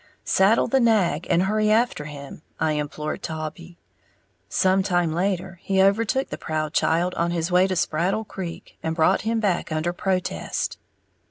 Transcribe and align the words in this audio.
"Saddle 0.25 0.67
the 0.67 0.79
nag 0.79 1.27
and 1.29 1.43
hurry 1.43 1.69
after 1.69 2.05
him," 2.05 2.41
I 2.59 2.71
implored 2.71 3.21
Taulbee. 3.21 3.77
Sometime 4.49 5.13
later, 5.13 5.59
he 5.61 5.79
overtook 5.79 6.29
the 6.29 6.39
proud 6.39 6.73
child 6.73 7.13
on 7.13 7.29
his 7.29 7.51
way 7.51 7.67
to 7.67 7.75
Spraddle 7.75 8.27
Creek, 8.27 8.79
and 8.81 8.95
brought 8.95 9.21
him 9.21 9.39
back 9.39 9.71
under 9.71 9.93
protest. 9.93 10.79